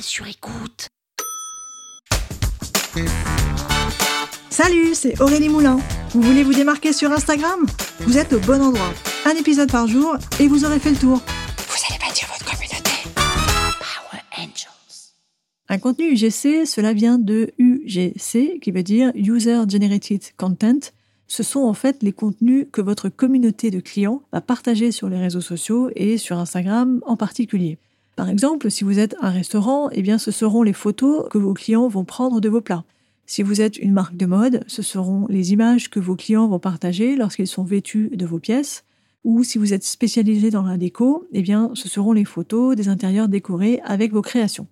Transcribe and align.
Sur 0.00 0.26
écoute. 0.26 0.88
Salut, 4.48 4.94
c'est 4.94 5.20
Aurélie 5.20 5.48
Moulin. 5.48 5.78
Vous 6.10 6.22
voulez 6.22 6.42
vous 6.42 6.54
démarquer 6.54 6.92
sur 6.92 7.12
Instagram? 7.12 7.66
Vous 8.00 8.16
êtes 8.16 8.32
au 8.32 8.40
bon 8.40 8.62
endroit. 8.62 8.92
Un 9.26 9.32
épisode 9.32 9.70
par 9.70 9.86
jour 9.86 10.16
et 10.40 10.48
vous 10.48 10.64
aurez 10.64 10.78
fait 10.78 10.90
le 10.90 10.96
tour. 10.96 11.18
Vous 11.18 11.76
allez 11.88 11.98
bâtir 11.98 12.28
votre 12.28 12.44
communauté. 12.44 12.90
Power 13.14 14.22
Angels. 14.38 15.12
Un 15.68 15.78
contenu 15.78 16.12
UGC, 16.12 16.66
cela 16.66 16.92
vient 16.92 17.18
de 17.18 17.52
UGC, 17.58 18.60
qui 18.60 18.70
veut 18.70 18.82
dire 18.82 19.12
User 19.14 19.62
Generated 19.68 20.22
Content. 20.36 20.90
Ce 21.26 21.42
sont 21.42 21.60
en 21.60 21.74
fait 21.74 22.02
les 22.02 22.12
contenus 22.12 22.66
que 22.72 22.80
votre 22.80 23.08
communauté 23.08 23.70
de 23.70 23.80
clients 23.80 24.22
va 24.32 24.40
partager 24.40 24.90
sur 24.90 25.08
les 25.08 25.18
réseaux 25.18 25.40
sociaux 25.40 25.90
et 25.96 26.18
sur 26.18 26.38
Instagram 26.38 27.00
en 27.06 27.16
particulier. 27.16 27.78
Par 28.16 28.30
exemple, 28.30 28.70
si 28.70 28.82
vous 28.82 28.98
êtes 28.98 29.14
un 29.20 29.30
restaurant, 29.30 29.90
eh 29.92 30.00
bien 30.00 30.16
ce 30.16 30.30
seront 30.30 30.62
les 30.62 30.72
photos 30.72 31.28
que 31.28 31.36
vos 31.36 31.52
clients 31.52 31.86
vont 31.86 32.06
prendre 32.06 32.40
de 32.40 32.48
vos 32.48 32.62
plats. 32.62 32.84
Si 33.26 33.42
vous 33.42 33.60
êtes 33.60 33.76
une 33.76 33.92
marque 33.92 34.16
de 34.16 34.24
mode, 34.24 34.64
ce 34.66 34.80
seront 34.80 35.26
les 35.28 35.52
images 35.52 35.90
que 35.90 36.00
vos 36.00 36.16
clients 36.16 36.48
vont 36.48 36.58
partager 36.58 37.14
lorsqu'ils 37.14 37.46
sont 37.46 37.64
vêtus 37.64 38.08
de 38.14 38.24
vos 38.24 38.38
pièces. 38.38 38.84
Ou 39.24 39.42
si 39.44 39.58
vous 39.58 39.74
êtes 39.74 39.84
spécialisé 39.84 40.50
dans 40.50 40.62
la 40.62 40.78
déco, 40.78 41.26
eh 41.32 41.42
bien 41.42 41.72
ce 41.74 41.90
seront 41.90 42.12
les 42.12 42.24
photos 42.24 42.74
des 42.74 42.88
intérieurs 42.88 43.28
décorés 43.28 43.80
avec 43.84 44.12
vos 44.12 44.22
créations. 44.22 44.66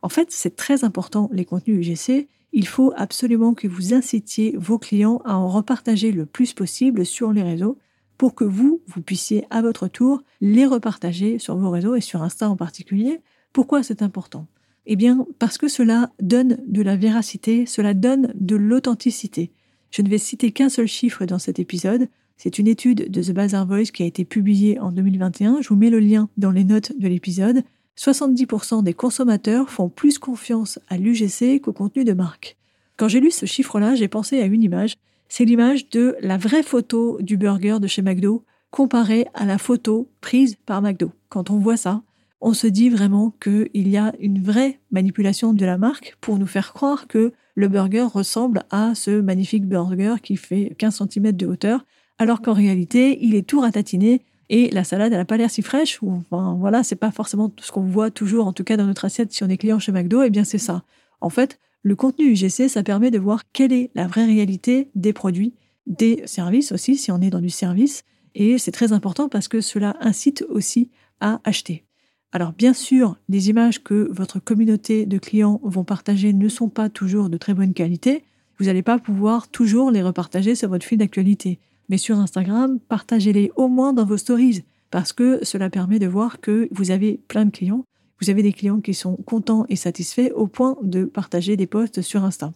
En 0.00 0.08
fait, 0.08 0.28
c'est 0.30 0.56
très 0.56 0.82
important 0.82 1.28
les 1.32 1.44
contenus 1.44 1.86
UGC. 1.86 2.28
Il 2.52 2.66
faut 2.66 2.94
absolument 2.96 3.52
que 3.52 3.68
vous 3.68 3.92
incitiez 3.92 4.56
vos 4.56 4.78
clients 4.78 5.20
à 5.26 5.36
en 5.36 5.48
repartager 5.48 6.12
le 6.12 6.24
plus 6.24 6.54
possible 6.54 7.04
sur 7.04 7.32
les 7.32 7.42
réseaux 7.42 7.76
pour 8.18 8.34
que 8.34 8.44
vous, 8.44 8.80
vous 8.86 9.02
puissiez 9.02 9.44
à 9.50 9.62
votre 9.62 9.88
tour 9.88 10.22
les 10.40 10.66
repartager 10.66 11.38
sur 11.38 11.56
vos 11.56 11.70
réseaux 11.70 11.94
et 11.94 12.00
sur 12.00 12.22
Insta 12.22 12.48
en 12.48 12.56
particulier. 12.56 13.20
Pourquoi 13.52 13.82
c'est 13.82 14.02
important? 14.02 14.46
Eh 14.86 14.96
bien, 14.96 15.26
parce 15.38 15.58
que 15.58 15.68
cela 15.68 16.10
donne 16.20 16.58
de 16.66 16.82
la 16.82 16.96
véracité, 16.96 17.66
cela 17.66 17.92
donne 17.92 18.32
de 18.34 18.56
l'authenticité. 18.56 19.50
Je 19.90 20.02
ne 20.02 20.08
vais 20.08 20.18
citer 20.18 20.52
qu'un 20.52 20.68
seul 20.68 20.86
chiffre 20.86 21.24
dans 21.26 21.38
cet 21.38 21.58
épisode. 21.58 22.08
C'est 22.36 22.58
une 22.58 22.68
étude 22.68 23.10
de 23.10 23.22
The 23.22 23.32
Bazaar 23.32 23.66
Voice 23.66 23.90
qui 23.92 24.02
a 24.02 24.06
été 24.06 24.24
publiée 24.24 24.78
en 24.78 24.92
2021. 24.92 25.62
Je 25.62 25.68
vous 25.68 25.76
mets 25.76 25.90
le 25.90 25.98
lien 25.98 26.28
dans 26.36 26.50
les 26.50 26.64
notes 26.64 26.92
de 26.98 27.08
l'épisode. 27.08 27.62
70% 27.98 28.82
des 28.82 28.94
consommateurs 28.94 29.70
font 29.70 29.88
plus 29.88 30.18
confiance 30.18 30.78
à 30.88 30.98
l'UGC 30.98 31.60
qu'au 31.60 31.72
contenu 31.72 32.04
de 32.04 32.12
marque. 32.12 32.56
Quand 32.96 33.08
j'ai 33.08 33.20
lu 33.20 33.30
ce 33.30 33.46
chiffre-là, 33.46 33.94
j'ai 33.94 34.08
pensé 34.08 34.40
à 34.40 34.46
une 34.46 34.62
image 34.62 34.96
c'est 35.28 35.44
l'image 35.44 35.88
de 35.90 36.16
la 36.20 36.36
vraie 36.36 36.62
photo 36.62 37.18
du 37.20 37.36
burger 37.36 37.78
de 37.80 37.86
chez 37.86 38.02
McDo 38.02 38.44
comparée 38.70 39.26
à 39.34 39.44
la 39.44 39.58
photo 39.58 40.08
prise 40.20 40.56
par 40.66 40.82
McDo. 40.82 41.10
Quand 41.28 41.50
on 41.50 41.58
voit 41.58 41.76
ça, 41.76 42.02
on 42.40 42.52
se 42.52 42.66
dit 42.66 42.90
vraiment 42.90 43.32
qu'il 43.42 43.88
y 43.88 43.96
a 43.96 44.12
une 44.20 44.42
vraie 44.42 44.78
manipulation 44.90 45.52
de 45.52 45.64
la 45.64 45.78
marque 45.78 46.16
pour 46.20 46.38
nous 46.38 46.46
faire 46.46 46.72
croire 46.72 47.06
que 47.06 47.32
le 47.54 47.68
burger 47.68 48.06
ressemble 48.12 48.64
à 48.70 48.94
ce 48.94 49.20
magnifique 49.20 49.66
burger 49.66 50.16
qui 50.22 50.36
fait 50.36 50.74
15 50.78 51.02
cm 51.10 51.32
de 51.32 51.46
hauteur, 51.46 51.86
alors 52.18 52.42
qu'en 52.42 52.52
réalité, 52.52 53.18
il 53.22 53.34
est 53.34 53.46
tout 53.46 53.60
ratatiné 53.60 54.22
et 54.48 54.70
la 54.70 54.84
salade, 54.84 55.12
elle 55.12 55.18
n'a 55.18 55.24
pas 55.24 55.36
l'air 55.36 55.50
si 55.50 55.62
fraîche, 55.62 56.00
ou 56.02 56.12
enfin, 56.12 56.56
voilà, 56.60 56.82
c'est 56.82 56.96
pas 56.96 57.10
forcément 57.10 57.52
ce 57.58 57.72
qu'on 57.72 57.82
voit 57.82 58.10
toujours, 58.10 58.46
en 58.46 58.52
tout 58.52 58.62
cas 58.62 58.76
dans 58.76 58.86
notre 58.86 59.04
assiette 59.04 59.32
si 59.32 59.42
on 59.42 59.48
est 59.48 59.56
client 59.56 59.78
chez 59.78 59.90
McDo, 59.90 60.22
eh 60.22 60.30
bien 60.30 60.44
c'est 60.44 60.58
ça. 60.58 60.82
En 61.20 61.30
fait, 61.30 61.58
le 61.86 61.94
contenu 61.94 62.32
UGC, 62.32 62.68
ça 62.68 62.82
permet 62.82 63.12
de 63.12 63.18
voir 63.20 63.44
quelle 63.52 63.72
est 63.72 63.90
la 63.94 64.08
vraie 64.08 64.24
réalité 64.24 64.88
des 64.96 65.12
produits, 65.12 65.54
des 65.86 66.20
services 66.26 66.72
aussi, 66.72 66.96
si 66.96 67.12
on 67.12 67.20
est 67.20 67.30
dans 67.30 67.40
du 67.40 67.48
service. 67.48 68.02
Et 68.34 68.58
c'est 68.58 68.72
très 68.72 68.92
important 68.92 69.28
parce 69.28 69.46
que 69.46 69.60
cela 69.60 69.96
incite 70.00 70.44
aussi 70.48 70.90
à 71.20 71.40
acheter. 71.44 71.84
Alors 72.32 72.52
bien 72.52 72.72
sûr, 72.72 73.16
les 73.28 73.50
images 73.50 73.84
que 73.84 74.08
votre 74.10 74.40
communauté 74.40 75.06
de 75.06 75.16
clients 75.16 75.60
vont 75.62 75.84
partager 75.84 76.32
ne 76.32 76.48
sont 76.48 76.68
pas 76.68 76.88
toujours 76.88 77.30
de 77.30 77.36
très 77.36 77.54
bonne 77.54 77.72
qualité. 77.72 78.24
Vous 78.58 78.64
n'allez 78.64 78.82
pas 78.82 78.98
pouvoir 78.98 79.46
toujours 79.46 79.92
les 79.92 80.02
repartager 80.02 80.56
sur 80.56 80.68
votre 80.68 80.84
fil 80.84 80.98
d'actualité. 80.98 81.60
Mais 81.88 81.98
sur 81.98 82.18
Instagram, 82.18 82.80
partagez-les 82.88 83.52
au 83.54 83.68
moins 83.68 83.92
dans 83.92 84.04
vos 84.04 84.16
stories 84.16 84.64
parce 84.90 85.12
que 85.12 85.38
cela 85.44 85.70
permet 85.70 86.00
de 86.00 86.08
voir 86.08 86.40
que 86.40 86.68
vous 86.72 86.90
avez 86.90 87.20
plein 87.28 87.44
de 87.44 87.52
clients 87.52 87.84
vous 88.20 88.30
avez 88.30 88.42
des 88.42 88.52
clients 88.52 88.80
qui 88.80 88.94
sont 88.94 89.16
contents 89.16 89.66
et 89.68 89.76
satisfaits 89.76 90.32
au 90.34 90.46
point 90.46 90.76
de 90.82 91.04
partager 91.04 91.56
des 91.56 91.66
posts 91.66 92.02
sur 92.02 92.24
Insta. 92.24 92.52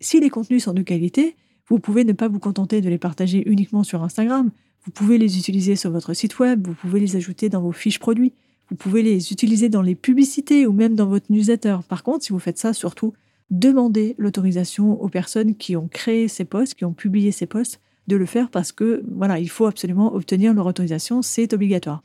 Si 0.00 0.20
les 0.20 0.30
contenus 0.30 0.64
sont 0.64 0.72
de 0.72 0.82
qualité, 0.82 1.36
vous 1.68 1.78
pouvez 1.78 2.04
ne 2.04 2.12
pas 2.12 2.28
vous 2.28 2.38
contenter 2.38 2.80
de 2.80 2.88
les 2.88 2.98
partager 2.98 3.42
uniquement 3.46 3.84
sur 3.84 4.02
Instagram. 4.02 4.50
Vous 4.84 4.90
pouvez 4.90 5.18
les 5.18 5.38
utiliser 5.38 5.76
sur 5.76 5.90
votre 5.90 6.12
site 6.12 6.38
web, 6.38 6.66
vous 6.66 6.74
pouvez 6.74 6.98
les 6.98 7.16
ajouter 7.16 7.48
dans 7.48 7.60
vos 7.60 7.72
fiches 7.72 7.98
produits, 8.00 8.32
vous 8.68 8.76
pouvez 8.76 9.02
les 9.02 9.32
utiliser 9.32 9.68
dans 9.68 9.82
les 9.82 9.94
publicités 9.94 10.66
ou 10.66 10.72
même 10.72 10.94
dans 10.94 11.06
votre 11.06 11.30
newsletter. 11.30 11.78
Par 11.88 12.02
contre, 12.02 12.24
si 12.24 12.32
vous 12.32 12.38
faites 12.38 12.58
ça, 12.58 12.72
surtout, 12.72 13.12
demandez 13.50 14.14
l'autorisation 14.18 15.00
aux 15.00 15.08
personnes 15.08 15.54
qui 15.54 15.76
ont 15.76 15.88
créé 15.88 16.26
ces 16.26 16.44
posts, 16.44 16.74
qui 16.74 16.84
ont 16.84 16.94
publié 16.94 17.32
ces 17.32 17.46
posts, 17.46 17.80
de 18.08 18.16
le 18.16 18.26
faire 18.26 18.50
parce 18.50 18.72
que 18.72 19.04
voilà, 19.14 19.38
il 19.38 19.48
faut 19.48 19.66
absolument 19.66 20.14
obtenir 20.14 20.54
leur 20.54 20.66
autorisation, 20.66 21.22
c'est 21.22 21.52
obligatoire 21.52 22.02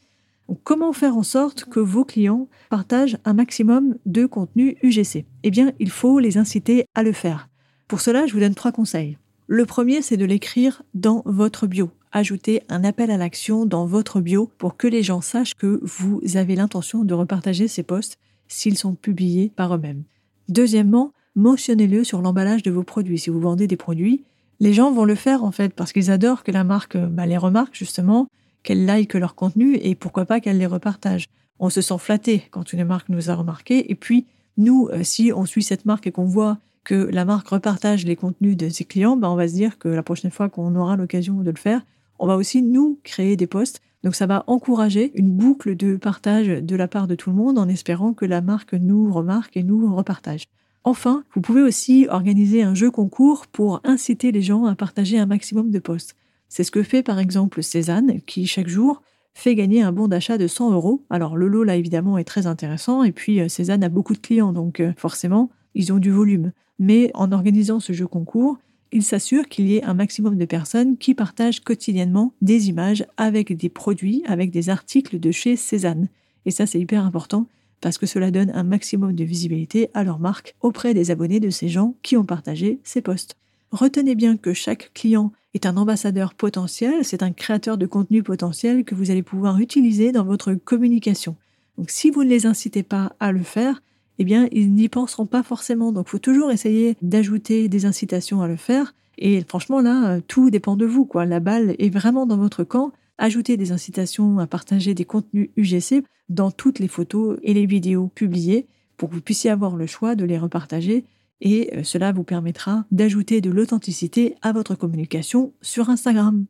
comment 0.56 0.94
faire 0.94 1.18
en 1.18 1.24
sorte 1.24 1.66
que 1.66 1.80
vos 1.80 2.06
clients 2.06 2.48
partagent 2.70 3.18
un 3.26 3.34
maximum 3.34 3.96
de 4.06 4.26
contenu 4.26 4.78
UGC 4.82 5.26
Eh 5.44 5.52
bien, 5.52 5.74
il 5.80 5.90
faut 5.90 6.20
les 6.20 6.38
inciter 6.38 6.86
à 6.96 7.04
le 7.04 7.12
faire. 7.12 7.50
Pour 7.88 8.02
cela, 8.02 8.26
je 8.26 8.34
vous 8.34 8.40
donne 8.40 8.56
trois 8.56 8.72
conseils. 8.72 9.18
Le 9.48 9.66
premier, 9.66 10.02
c'est 10.02 10.18
de 10.18 10.26
l'écrire 10.26 10.84
dans 10.94 11.22
votre 11.26 11.68
bio. 11.68 11.90
Ajoutez 12.12 12.64
un 12.70 12.84
appel 12.84 13.12
à 13.12 13.18
l'action 13.18 13.66
dans 13.66 13.86
votre 13.86 14.22
bio 14.22 14.50
pour 14.58 14.78
que 14.78 14.88
les 14.88 15.04
gens 15.04 15.22
sachent 15.22 15.56
que 15.56 15.80
vous 15.84 16.22
avez 16.36 16.56
l'intention 16.56 17.04
de 17.04 17.14
repartager 17.14 17.68
ces 17.68 17.84
posts 17.84 18.18
s'ils 18.48 18.78
sont 18.78 18.96
publiés 18.96 19.52
par 19.56 19.76
eux-mêmes. 19.76 20.04
Deuxièmement, 20.50 21.12
mentionnez-le 21.36 22.04
sur 22.04 22.22
l'emballage 22.22 22.64
de 22.64 22.72
vos 22.72 22.84
produits. 22.84 23.20
Si 23.20 23.30
vous 23.30 23.40
vendez 23.40 23.68
des 23.68 23.78
produits, 23.78 24.24
les 24.60 24.74
gens 24.74 24.92
vont 24.92 25.06
le 25.06 25.16
faire 25.16 25.44
en 25.44 25.52
fait 25.52 25.74
parce 25.74 25.94
qu'ils 25.94 26.12
adorent 26.12 26.44
que 26.44 26.52
la 26.52 26.64
marque 26.64 26.98
bah, 26.98 27.26
les 27.26 27.38
remarque 27.38 27.76
justement 27.76 28.28
qu'elles 28.68 28.86
like 28.86 29.14
leur 29.14 29.34
contenu 29.34 29.78
et 29.82 29.96
pourquoi 29.96 30.26
pas 30.26 30.42
qu'elles 30.42 30.58
les 30.58 30.66
repartagent. 30.66 31.30
On 31.58 31.70
se 31.70 31.80
sent 31.80 31.98
flatté 32.00 32.44
quand 32.52 32.74
une 32.74 32.84
marque 32.84 33.08
nous 33.08 33.30
a 33.30 33.34
remarqué 33.34 33.90
et 33.90 33.96
puis 33.96 34.26
nous, 34.58 34.90
euh, 34.92 35.04
si 35.04 35.32
on 35.34 35.46
suit 35.46 35.64
cette 35.64 35.86
marque 35.86 36.06
et 36.06 36.12
qu'on 36.12 36.26
voit 36.26 36.58
que 36.84 36.94
la 36.94 37.24
marque 37.24 37.48
repartage 37.48 38.06
les 38.06 38.18
contenus 38.18 38.58
de 38.58 38.68
ses 38.68 38.84
clients, 38.84 39.16
ben 39.16 39.30
on 39.30 39.38
va 39.38 39.48
se 39.48 39.54
dire 39.54 39.80
que 39.80 39.88
la 39.88 40.04
prochaine 40.04 40.32
fois 40.32 40.50
qu'on 40.50 40.76
aura 40.76 40.98
l'occasion 40.98 41.36
de 41.36 41.50
le 41.50 41.56
faire, 41.56 41.86
on 42.20 42.28
va 42.28 42.36
aussi 42.36 42.62
nous 42.62 43.00
créer 43.06 43.38
des 43.38 43.48
posts. 43.48 43.82
Donc 44.04 44.16
ça 44.16 44.26
va 44.26 44.44
encourager 44.48 45.14
une 45.16 45.32
boucle 45.32 45.78
de 45.78 45.96
partage 45.96 46.48
de 46.48 46.76
la 46.76 46.90
part 46.90 47.08
de 47.08 47.16
tout 47.16 47.30
le 47.30 47.38
monde 47.38 47.58
en 47.58 47.70
espérant 47.70 48.12
que 48.12 48.26
la 48.26 48.42
marque 48.42 48.74
nous 48.74 49.14
remarque 49.14 49.56
et 49.56 49.64
nous 49.64 49.96
repartage. 49.96 50.44
Enfin, 50.84 51.24
vous 51.34 51.40
pouvez 51.40 51.62
aussi 51.62 52.06
organiser 52.10 52.64
un 52.64 52.76
jeu 52.76 52.92
concours 52.92 53.48
pour 53.48 53.80
inciter 53.86 54.34
les 54.34 54.42
gens 54.42 54.66
à 54.66 54.76
partager 54.76 55.18
un 55.18 55.26
maximum 55.26 55.72
de 55.72 55.80
posts. 55.80 56.18
C'est 56.50 56.64
ce 56.64 56.72
que 56.72 56.84
fait 56.84 57.04
par 57.04 57.20
exemple 57.20 57.64
Cézanne, 57.64 58.22
qui 58.22 58.48
chaque 58.48 58.68
jour 58.68 59.02
fait 59.34 59.56
gagner 59.56 59.84
un 59.84 59.92
bon 59.92 60.08
d'achat 60.08 60.38
de 60.38 60.48
100 60.48 60.72
euros. 60.72 61.04
Alors 61.10 61.38
le 61.38 61.48
lot 61.48 61.64
là 61.64 61.76
évidemment 61.76 62.18
est 62.18 62.24
très 62.24 62.48
intéressant, 62.48 63.04
et 63.04 63.12
puis 63.12 63.40
euh, 63.40 63.48
Cézanne 63.48 63.84
a 63.84 63.90
beaucoup 63.90 64.14
de 64.14 64.20
clients, 64.20 64.52
donc 64.52 64.80
euh, 64.80 64.94
forcément 64.98 65.50
ils 65.76 65.94
ont 65.94 66.00
du 66.00 66.12
volume. 66.12 66.52
Mais 66.80 67.12
en 67.14 67.32
organisant 67.32 67.80
ce 67.80 67.94
jeu 67.94 68.08
concours, 68.08 68.58
il 68.92 69.04
s'assure 69.04 69.48
qu'il 69.48 69.68
y 69.68 69.76
ait 69.76 69.84
un 69.84 69.94
maximum 69.94 70.38
de 70.38 70.46
personnes 70.46 70.98
qui 70.98 71.14
partagent 71.14 71.60
quotidiennement 71.60 72.34
des 72.42 72.70
images 72.70 73.06
avec 73.18 73.56
des 73.56 73.70
produits, 73.70 74.24
avec 74.26 74.50
des 74.50 74.70
articles 74.70 75.20
de 75.20 75.32
chez 75.32 75.56
Cézanne. 75.56 76.08
Et 76.46 76.52
ça 76.52 76.66
c'est 76.66 76.80
hyper 76.80 77.06
important 77.06 77.48
parce 77.82 77.98
que 77.98 78.06
cela 78.06 78.32
donne 78.32 78.52
un 78.52 78.64
maximum 78.64 79.14
de 79.14 79.24
visibilité 79.24 79.90
à 79.94 80.04
leur 80.04 80.20
marque 80.20 80.56
auprès 80.62 80.94
des 80.94 81.12
abonnés 81.12 81.40
de 81.40 81.50
ces 81.50 81.70
gens 81.70 81.96
qui 82.02 82.18
ont 82.18 82.26
partagé 82.26 82.80
ces 82.84 83.02
posts. 83.02 83.38
Retenez 83.72 84.16
bien 84.16 84.38
que 84.38 84.54
chaque 84.54 84.92
client 84.94 85.32
est 85.58 85.66
un 85.66 85.76
ambassadeur 85.76 86.36
potentiel, 86.36 87.04
c'est 87.04 87.24
un 87.24 87.32
créateur 87.32 87.80
de 87.80 87.88
contenu 87.88 88.22
potentiel 88.22 88.84
que 88.84 88.94
vous 88.94 89.10
allez 89.10 89.24
pouvoir 89.24 89.60
utiliser 89.60 90.12
dans 90.12 90.24
votre 90.24 90.54
communication. 90.54 91.36
Donc 91.78 91.90
si 91.90 92.12
vous 92.12 92.24
ne 92.24 92.30
les 92.30 92.46
incitez 92.46 92.84
pas 92.84 93.16
à 93.20 93.32
le 93.32 93.42
faire, 93.42 93.82
eh 94.20 94.24
bien 94.24 94.48
ils 94.52 94.72
n'y 94.72 94.88
penseront 94.88 95.26
pas 95.26 95.42
forcément. 95.42 95.92
Donc 95.92 96.06
il 96.08 96.12
faut 96.12 96.20
toujours 96.20 96.52
essayer 96.52 96.96
d'ajouter 97.02 97.70
des 97.70 97.86
incitations 97.86 98.42
à 98.42 98.48
le 98.48 98.56
faire. 98.56 98.94
Et 99.18 99.42
franchement 99.42 99.82
là, 99.82 100.22
tout 100.22 100.52
dépend 100.52 100.76
de 100.76 100.86
vous. 100.86 101.06
Quoi. 101.06 101.26
La 101.26 101.40
balle 101.40 101.76
est 101.80 101.90
vraiment 101.90 102.28
dans 102.28 102.38
votre 102.38 102.64
camp. 102.64 102.92
ajouter 103.18 103.58
des 103.58 103.72
incitations 103.72 104.38
à 104.38 104.46
partager 104.46 104.94
des 104.94 105.06
contenus 105.06 105.50
UGC 105.58 106.04
dans 106.30 106.52
toutes 106.52 106.78
les 106.78 106.88
photos 106.88 107.40
et 107.42 107.56
les 107.56 107.66
vidéos 107.66 108.12
publiées 108.14 108.68
pour 108.96 109.10
que 109.10 109.16
vous 109.16 109.22
puissiez 109.22 109.50
avoir 109.50 109.76
le 109.76 109.88
choix 109.88 110.14
de 110.14 110.24
les 110.24 110.38
repartager 110.38 111.04
et 111.42 111.76
euh, 111.76 111.84
cela 111.84 112.12
vous 112.12 112.24
permettra 112.24 112.86
d'ajouter 112.92 113.42
de 113.42 113.50
l'authenticité 113.50 114.36
à 114.42 114.52
votre 114.52 114.76
communication 114.76 115.54
sur 115.62 115.90
Instagram. 115.90 116.46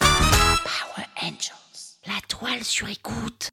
Power 0.00 1.06
Angels, 1.22 1.98
la 2.06 2.20
toile 2.28 2.64
sur 2.64 2.88
écoute. 2.88 3.50